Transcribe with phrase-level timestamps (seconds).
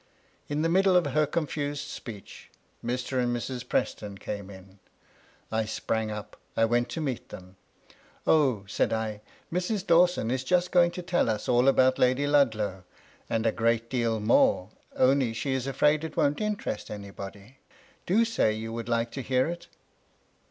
[0.49, 2.49] In the middle of her confused speech,
[2.83, 3.21] Mr.
[3.21, 3.69] and 12 BOUND THE BOFA Mrs.
[3.69, 4.79] Preston came in.
[5.51, 7.55] I sprang up; I went to meet them."
[8.25, 9.21] Oh," said I,"
[9.53, 9.85] Mrs.
[9.85, 12.83] Dawson is just going to tell us all about Lady Ludlow,
[13.29, 17.57] and a great deal more, only she is afraid it won't interest anybody:
[18.07, 19.67] do say you would like to hear it